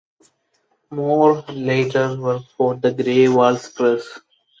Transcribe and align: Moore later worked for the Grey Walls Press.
Moore 0.89 1.43
later 1.49 2.19
worked 2.19 2.47
for 2.57 2.73
the 2.75 2.91
Grey 2.91 3.27
Walls 3.27 3.69
Press. 3.71 4.19